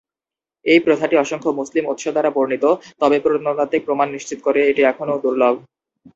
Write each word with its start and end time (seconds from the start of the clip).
এই 0.65 0.79
প্রথাটি 0.79 1.15
অসংখ্য 1.17 1.51
মুসলিম 1.59 1.83
উৎস 1.87 2.03
দ্বারা 2.07 2.31
বর্ণিত; 2.31 2.65
তবে 3.01 3.17
প্রত্নতাত্ত্বিক 3.19 3.81
প্রমাণ 3.85 4.07
নিশ্চিত 4.11 4.39
করে 4.43 4.59
এটি 4.71 4.81
এখনও 4.85 5.21
দুর্লভ। 5.23 5.55